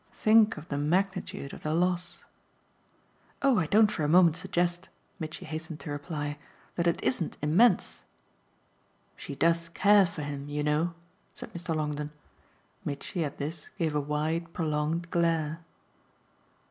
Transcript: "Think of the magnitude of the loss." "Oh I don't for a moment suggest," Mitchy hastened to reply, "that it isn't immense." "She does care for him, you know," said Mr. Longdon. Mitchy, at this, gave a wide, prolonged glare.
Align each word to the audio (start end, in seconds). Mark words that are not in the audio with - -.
"Think 0.15 0.57
of 0.57 0.67
the 0.69 0.79
magnitude 0.79 1.53
of 1.53 1.61
the 1.61 1.75
loss." 1.75 2.23
"Oh 3.43 3.59
I 3.59 3.67
don't 3.67 3.91
for 3.91 4.01
a 4.03 4.07
moment 4.07 4.35
suggest," 4.35 4.89
Mitchy 5.19 5.45
hastened 5.45 5.79
to 5.81 5.91
reply, 5.91 6.39
"that 6.75 6.87
it 6.87 7.03
isn't 7.03 7.37
immense." 7.39 8.01
"She 9.15 9.35
does 9.35 9.69
care 9.69 10.07
for 10.07 10.23
him, 10.23 10.49
you 10.49 10.63
know," 10.63 10.95
said 11.35 11.53
Mr. 11.53 11.75
Longdon. 11.75 12.09
Mitchy, 12.83 13.23
at 13.23 13.37
this, 13.37 13.69
gave 13.77 13.93
a 13.93 14.01
wide, 14.01 14.51
prolonged 14.53 15.11
glare. 15.11 15.59